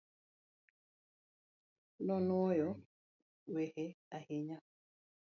[2.05, 2.69] Nonuoyo
[3.53, 3.85] wehe
[4.17, 4.57] ahinya